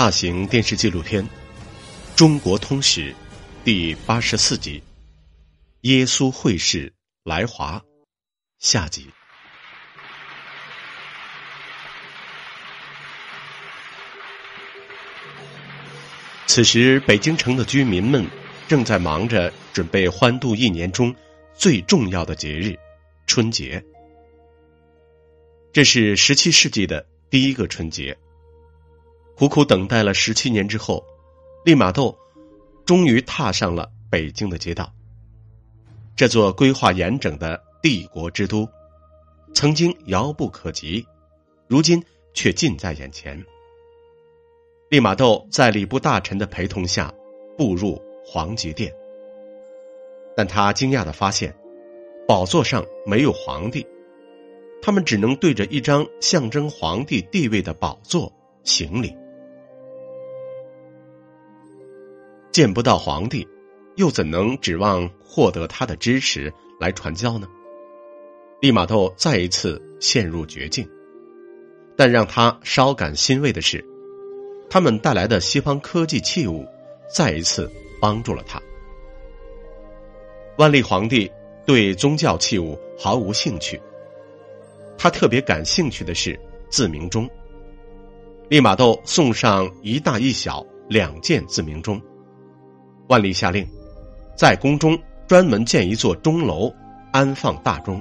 [0.00, 1.22] 大型电视纪录片
[2.16, 3.12] 《中国通史》
[3.64, 4.82] 第八十四集：
[5.82, 6.90] 耶稣会士
[7.22, 7.82] 来华
[8.58, 9.10] 下集。
[16.46, 18.26] 此时，北京城的居民们
[18.66, 21.14] 正在忙着准备欢度一年中
[21.52, 22.74] 最重要的节日——
[23.28, 23.84] 春节。
[25.74, 28.16] 这是十七世纪的第一个春节。
[29.40, 31.02] 苦苦等待了十七年之后，
[31.64, 32.14] 利玛窦
[32.84, 34.92] 终于踏上了北京的街道。
[36.14, 38.68] 这座规划严整的帝国之都，
[39.54, 41.06] 曾经遥不可及，
[41.68, 43.42] 如今却近在眼前。
[44.90, 47.10] 利玛窦在礼部大臣的陪同下
[47.56, 48.92] 步入皇极殿，
[50.36, 51.56] 但他惊讶的发现，
[52.28, 53.86] 宝座上没有皇帝，
[54.82, 58.30] 他们只能对着一张象征皇帝地位的宝座
[58.64, 59.16] 行礼。
[62.52, 63.46] 见不到皇帝，
[63.96, 67.46] 又怎能指望获得他的支持来传教呢？
[68.60, 70.88] 利玛窦再一次陷入绝境，
[71.96, 73.84] 但让他稍感欣慰的是。
[74.68, 76.64] 他们带来的西方科技器物，
[77.12, 77.68] 再一次
[78.00, 78.62] 帮助了他。
[80.58, 81.30] 万历皇帝
[81.66, 83.80] 对宗教器物毫无兴趣，
[84.96, 87.28] 他特别感兴趣的是自鸣钟。
[88.48, 92.00] 利玛窦送上一大一小两件自鸣钟，
[93.10, 93.66] 万历下令，
[94.36, 96.72] 在宫中专门建一座钟楼，
[97.12, 98.00] 安放大钟，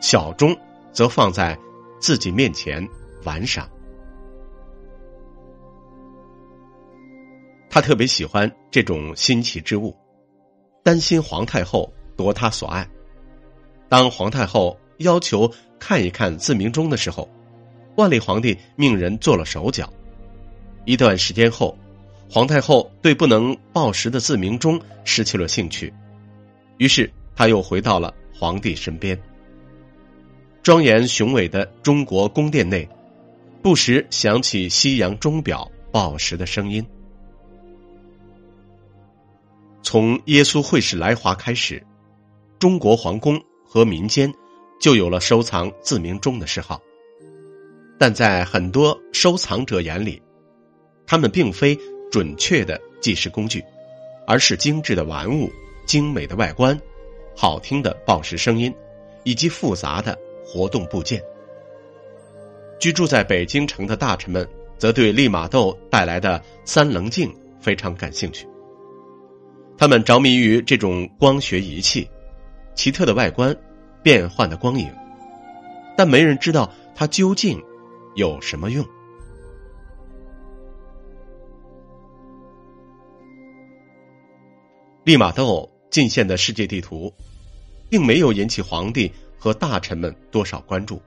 [0.00, 0.56] 小钟
[0.92, 1.58] 则放在
[1.98, 2.88] 自己面前
[3.24, 3.68] 玩耍。
[7.68, 9.92] 他特别喜欢这种新奇之物，
[10.84, 12.88] 担心皇太后夺他所爱。
[13.88, 15.50] 当皇太后要求
[15.80, 17.28] 看一看自鸣钟的时候，
[17.96, 19.92] 万历皇帝命人做了手脚。
[20.84, 21.76] 一段时间后，
[22.30, 25.92] 皇太后对不能报时的自鸣钟失去了兴趣，
[26.76, 29.18] 于是他又回到了皇帝身边。
[30.62, 32.86] 庄严雄伟的中国宫殿内，
[33.62, 36.84] 不时响起西洋钟表报时的声音。
[39.82, 41.82] 从耶稣会士来华开始，
[42.58, 44.30] 中国皇宫和民间
[44.78, 46.78] 就有了收藏自鸣钟的嗜好。
[47.98, 50.22] 但在很多收藏者眼里，
[51.06, 51.78] 他们并非
[52.10, 53.64] 准确的计时工具，
[54.26, 55.50] 而是精致的玩物、
[55.86, 56.78] 精美的外观、
[57.36, 58.74] 好听的报时声音，
[59.24, 61.22] 以及复杂的活动部件。
[62.80, 64.48] 居住在北京城的大臣们
[64.78, 68.46] 则对利玛窦带来的三棱镜非常感兴趣。
[69.76, 72.08] 他们着迷于这种光学仪器，
[72.74, 73.56] 奇特的外观，
[74.02, 74.88] 变幻的光影，
[75.96, 77.62] 但没人知道它究竟
[78.14, 78.84] 有什么用。
[85.08, 87.10] 利玛窦进献的世界地图，
[87.88, 91.00] 并没有引起皇帝和大臣们多少关注。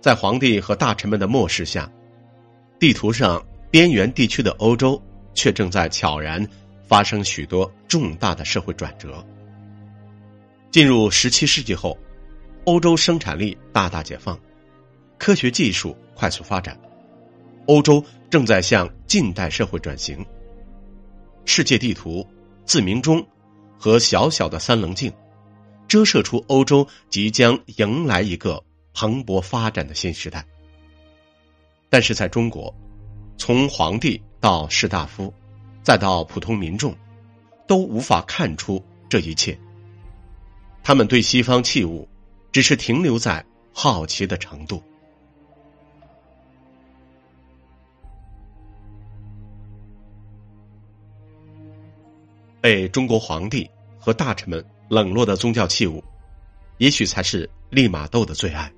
[0.00, 1.88] 在皇帝和大臣们的漠视下，
[2.80, 3.40] 地图上
[3.70, 5.00] 边缘地区的欧洲
[5.34, 6.44] 却正在悄然。
[6.88, 9.24] 发生许多重大的社会转折。
[10.72, 11.96] 进入十七世纪后，
[12.64, 14.36] 欧洲生产力大大解放，
[15.16, 16.76] 科学技术快速发展，
[17.66, 20.26] 欧洲正在向近代社会转型。
[21.46, 22.26] 世界地图、
[22.64, 23.26] 自鸣钟
[23.78, 25.12] 和小小的三棱镜，
[25.88, 30.44] 折射出欧洲即将迎来一个蓬勃发展的新时代。
[31.88, 32.74] 但是在中国，
[33.38, 35.32] 从皇帝到士大夫。
[35.82, 36.96] 再到普通民众，
[37.66, 39.60] 都无法看出这一切。
[40.82, 42.08] 他们对西方器物，
[42.52, 44.82] 只是停留在好奇的程度。
[52.64, 56.02] 被中国皇帝和大臣们冷落的宗教器物，
[56.78, 58.72] 也许才是利玛窦的最爱。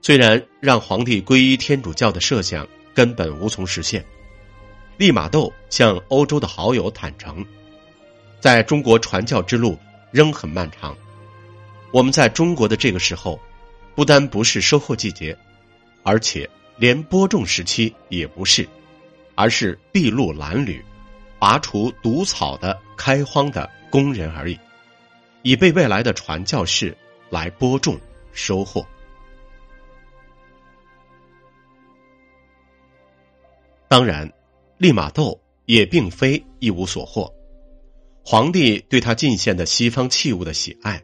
[0.00, 4.02] 虽然让皇帝皈依天主教的设想根本无从实现。
[4.96, 7.44] 利玛窦向欧洲的好友坦诚，
[8.40, 9.78] 在中国传教之路
[10.10, 10.96] 仍很漫长。
[11.92, 13.38] 我们在中国的这个时候，
[13.94, 15.36] 不单不是收获季节，
[16.02, 16.48] 而且
[16.78, 18.66] 连播种时期也不是，
[19.34, 20.82] 而是筚路蓝缕、
[21.38, 24.58] 拔除毒草的开荒的工人而已，
[25.42, 26.96] 以备未来的传教士
[27.30, 27.98] 来播种
[28.32, 28.84] 收获。
[33.88, 34.30] 当然。
[34.78, 37.32] 利玛窦也并非一无所获，
[38.22, 41.02] 皇帝对他进献的西方器物的喜爱，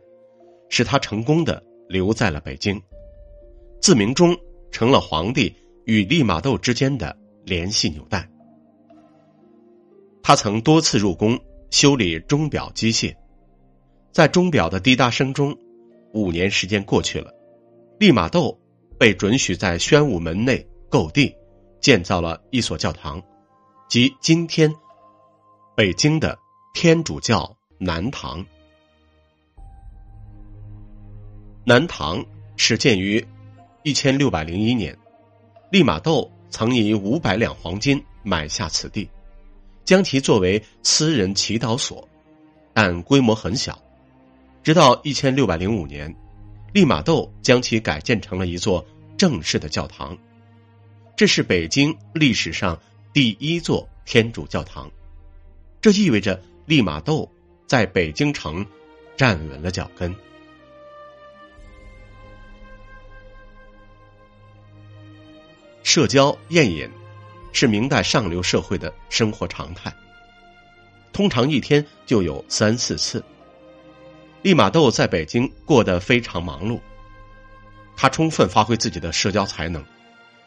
[0.68, 2.78] 使他成功的留在了北京。
[3.80, 4.36] 自鸣钟
[4.70, 5.56] 成了皇帝
[5.86, 8.28] 与利玛窦之间的联系纽带。
[10.22, 11.38] 他曾多次入宫
[11.70, 13.16] 修理钟表机械，
[14.12, 15.56] 在钟表的滴答声中，
[16.12, 17.34] 五年时间过去了，
[17.98, 18.56] 利玛窦
[18.98, 21.34] 被准许在宣武门内购地，
[21.80, 23.20] 建造了一所教堂，
[23.88, 24.72] 即今天
[25.74, 26.38] 北京的
[26.72, 28.44] 天主教南堂。
[31.64, 32.24] 南堂
[32.56, 33.24] 始建于
[33.82, 34.96] 一千六百零一年，
[35.70, 39.08] 利玛窦曾以五百两黄金买下此地。
[39.84, 42.08] 将其作为私人祈祷所，
[42.72, 43.82] 但规模很小。
[44.62, 46.14] 直到一千六百零五年，
[46.72, 48.86] 利玛窦将其改建成了一座
[49.18, 50.16] 正式的教堂。
[51.16, 52.80] 这是北京历史上
[53.12, 54.90] 第一座天主教堂，
[55.80, 57.28] 这意味着利玛窦
[57.66, 58.64] 在北京城
[59.16, 60.14] 站稳了脚跟。
[65.82, 66.88] 社交宴饮。
[67.52, 69.94] 是明代上流社会的生活常态，
[71.12, 73.22] 通常一天就有三四次。
[74.42, 76.80] 利玛窦在北京过得非常忙碌，
[77.94, 79.84] 他充分发挥自己的社交才能，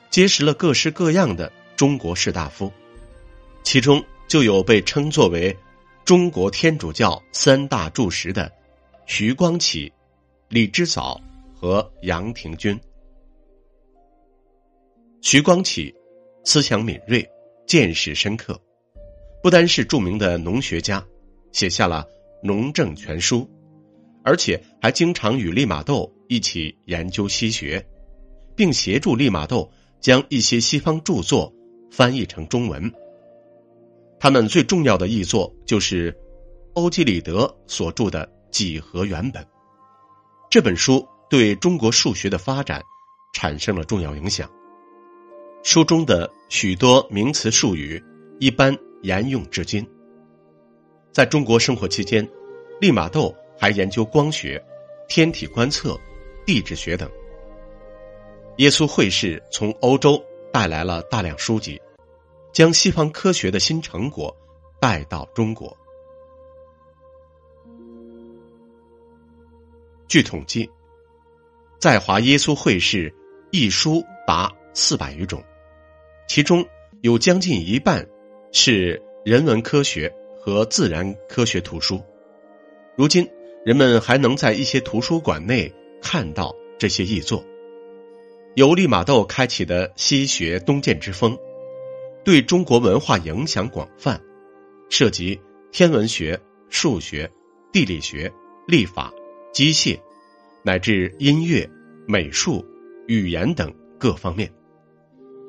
[0.10, 2.74] 结识了各式各样的中国士大夫，
[3.64, 5.58] 其中就有被称作为
[6.04, 8.52] 中国天主教三大柱石的
[9.06, 9.94] 徐光启、
[10.50, 11.22] 李之藻
[11.56, 12.78] 和杨廷钧。
[15.22, 15.95] 徐光启。
[16.48, 17.28] 思想敏锐，
[17.66, 18.62] 见识深刻，
[19.42, 21.04] 不单是著名的农学家，
[21.52, 22.06] 写下了
[22.48, 23.40] 《农政全书》，
[24.24, 27.84] 而且还经常与利玛窦一起研究西学，
[28.56, 29.68] 并协助利玛窦
[30.00, 31.52] 将一些西方著作
[31.92, 32.94] 翻译成中文。
[34.20, 36.16] 他们最重要的译作就是
[36.76, 39.44] 欧几里得所著的《几何原本》，
[40.52, 42.84] 这本书对中国数学的发展
[43.34, 44.48] 产生了重要影响。
[45.66, 48.02] 书中的许多名词术语
[48.40, 49.84] 一般沿用至今。
[51.12, 52.24] 在中国生活期间，
[52.80, 54.64] 利玛窦还研究光学、
[55.10, 56.00] 天体观测、
[56.46, 57.10] 地质学等。
[58.58, 60.24] 耶稣会士从欧洲
[60.54, 61.82] 带来了大量书籍，
[62.54, 64.34] 将西方科学的新成果
[64.80, 65.76] 带到中国。
[70.08, 70.70] 据统计，
[71.80, 73.12] 在华耶稣会士
[73.52, 75.44] 译书达四百余种。
[76.28, 76.66] 其中
[77.02, 78.08] 有将近一半
[78.52, 82.02] 是人文科学和自然科学图书，
[82.96, 83.28] 如今
[83.64, 87.44] 人们还能在一些图书馆内看到这些译作。
[88.56, 91.38] 由利玛窦开启的西学东渐之风，
[92.24, 94.22] 对中国文化影响广泛，
[94.90, 95.40] 涉及
[95.72, 96.40] 天文学、
[96.70, 97.30] 数学、
[97.72, 98.32] 地理学、
[98.68, 99.12] 历法、
[99.54, 100.00] 机械，
[100.64, 101.70] 乃至音乐、
[102.08, 102.66] 美术、
[103.08, 104.52] 语言等各方面。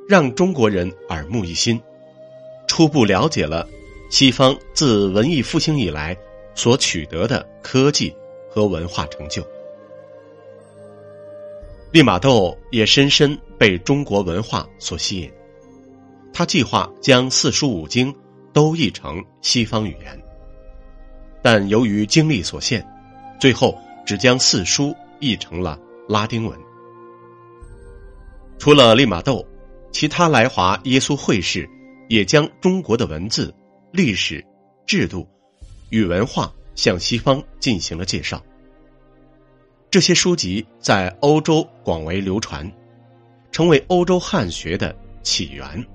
[0.09, 1.83] 让中国人耳目一新，
[2.69, 3.69] 初步了解了
[4.09, 6.17] 西方自文艺复兴以来
[6.55, 8.15] 所取得的科技
[8.49, 9.45] 和文化成就。
[11.91, 15.33] 利玛窦也深深被中国文化所吸引，
[16.33, 18.15] 他计划将四书五经
[18.53, 20.23] 都译成西方语言，
[21.43, 22.87] 但由于精力所限，
[23.41, 23.77] 最后
[24.07, 25.77] 只将四书译成了
[26.09, 26.57] 拉丁文。
[28.57, 29.45] 除了利玛窦。
[29.93, 31.69] 其他来华耶稣会士
[32.09, 33.55] 也将中国的文字、
[33.93, 34.45] 历史、
[34.87, 35.27] 制度
[35.91, 38.43] 与文化向西方进行了介绍。
[39.91, 42.71] 这些书籍在欧洲广为流传，
[43.51, 45.87] 成为欧洲汉学的起源。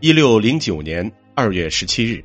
[0.00, 2.24] 一六零九年二月十七日，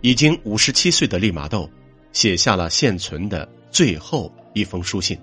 [0.00, 1.70] 已经五十七岁的利玛窦
[2.12, 5.16] 写下了现存的最后一封书信，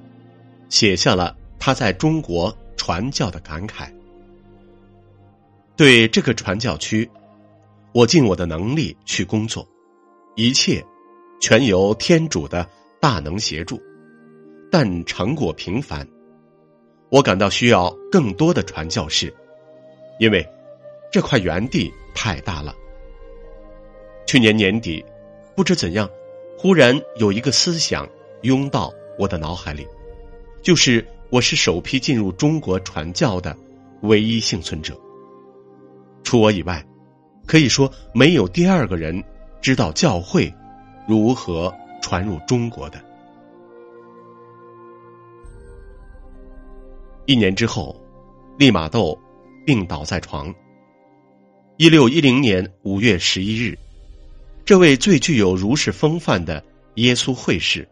[0.72, 1.38] 写下了。
[1.64, 3.94] 他在中国传教的感慨，
[5.76, 7.08] 对这个传教区，
[7.94, 9.64] 我尽我的能力去工作，
[10.36, 10.84] 一切
[11.40, 12.68] 全由天主的
[13.00, 13.80] 大能协助，
[14.72, 16.08] 但成果平凡。
[17.10, 19.32] 我感到需要更多的传教士，
[20.20, 20.44] 因为
[21.12, 22.74] 这块园地太大了。
[24.26, 25.06] 去年年底，
[25.56, 26.10] 不知怎样，
[26.58, 28.10] 忽然有一个思想
[28.42, 29.86] 涌到我的脑海里，
[30.62, 31.06] 就是。
[31.32, 33.56] 我是首批进入中国传教的
[34.02, 35.00] 唯一幸存者。
[36.26, 36.86] 除我以外，
[37.46, 39.24] 可以说没有第二个人
[39.62, 40.54] 知道教会
[41.08, 43.02] 如何传入中国的。
[47.26, 47.96] 一年之后，
[48.58, 49.18] 利玛窦
[49.66, 50.54] 病倒在床。
[51.78, 53.80] 一六一零年五月十一日，
[54.66, 56.62] 这位最具有儒士风范的
[56.96, 57.88] 耶稣会士，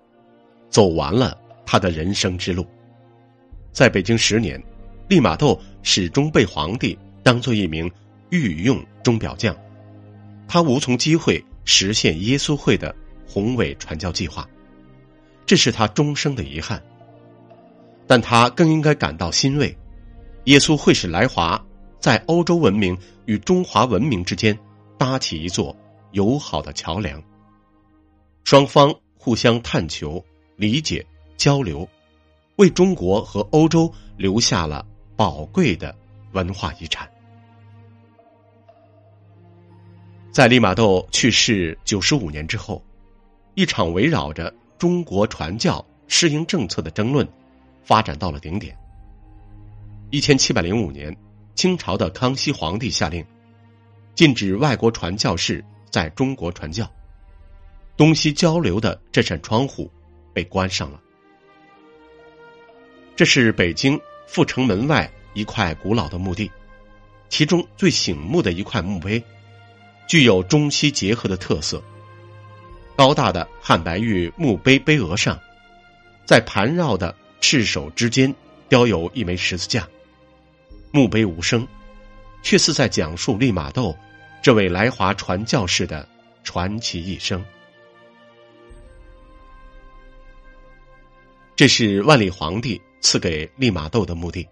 [0.69, 1.38] 走完了
[1.71, 2.65] 他的人生之路。
[3.71, 4.59] 在北京十年，
[5.07, 7.87] 利玛窦始终被皇帝当做一名
[8.31, 9.55] 御用钟表匠，
[10.47, 12.95] 他无从机会实现耶稣会的
[13.27, 14.49] 宏伟传教计划，
[15.45, 16.81] 这是他终生的遗憾。
[18.07, 19.77] 但他更应该感到欣慰，
[20.45, 21.63] 耶稣会使来华
[21.99, 22.97] 在欧洲文明
[23.27, 24.57] 与中华文明之间
[24.97, 25.77] 搭起一座
[26.13, 27.21] 友好的桥梁，
[28.43, 31.05] 双方互相探求、理解、
[31.39, 31.87] 交流，
[32.57, 34.85] 为中国和欧洲留下了。
[35.15, 35.93] 宝贵的
[36.31, 37.05] 文化遗产，
[40.31, 42.81] 在利玛窦去世九十五年之后，
[43.53, 47.27] 一场围绕着中国传教适应政策的争论
[47.83, 48.73] 发展到了顶点。
[50.09, 51.13] 一千七百零五年，
[51.53, 53.25] 清朝的康熙皇帝下令
[54.15, 56.89] 禁止外国传教士在中国传教，
[57.97, 59.91] 东西交流的这扇窗户
[60.33, 61.01] 被关上了。
[63.19, 63.99] 这是北京。
[64.27, 66.49] 阜成门外一块古老的墓地，
[67.27, 69.21] 其中最醒目的一块墓碑，
[70.07, 71.83] 具有中西结合的特色。
[72.95, 75.37] 高大的汉白玉墓碑碑额上，
[76.25, 78.33] 在盘绕的赤手之间
[78.69, 79.85] 雕有一枚十字架。
[80.91, 81.67] 墓碑无声，
[82.41, 83.93] 却似在讲述利玛窦
[84.41, 86.07] 这位来华传教士的
[86.45, 87.43] 传奇一生。
[91.57, 92.81] 这是万历皇帝。
[93.01, 94.47] 赐给利玛窦的墓地，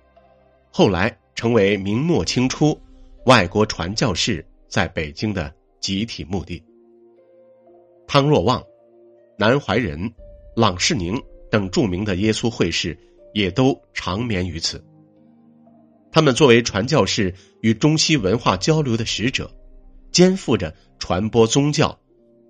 [0.72, 2.80] 后来成为明末清初
[3.25, 6.63] 外国传教士在北京的集体墓地。
[8.08, 8.63] 汤若望、
[9.38, 10.12] 南怀仁、
[10.56, 12.98] 郎世宁等著名的耶稣会士
[13.34, 14.84] 也都长眠于此。
[16.12, 19.51] 他们作为传教士与中西文化交流的使者，
[20.12, 22.00] 肩负着传播宗教、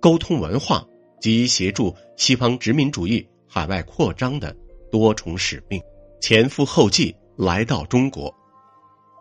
[0.00, 0.86] 沟通文化
[1.20, 4.56] 及协助西方殖民主义海外扩张的。
[4.90, 5.82] 多重使命，
[6.20, 8.34] 前赴后继来到中国，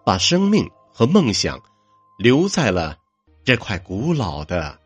[0.06, 1.60] 把生命和梦想
[2.18, 2.98] 留在了
[3.44, 4.80] 这块古老的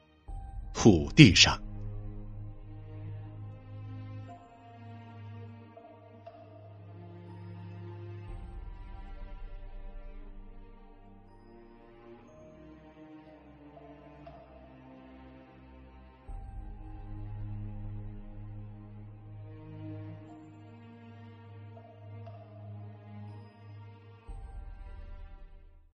[0.73, 1.61] 土地上。